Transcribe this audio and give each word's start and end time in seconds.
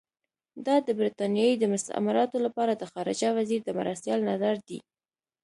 دا 0.65 0.75
د 0.87 0.89
برټانیې 0.99 1.51
د 1.59 1.63
مستعمراتو 1.73 2.37
لپاره 2.45 2.73
د 2.75 2.83
خارجه 2.93 3.29
وزیر 3.37 3.59
د 3.65 3.69
مرستیال 3.79 4.19
نظر 4.31 4.55
دی. 4.67 4.79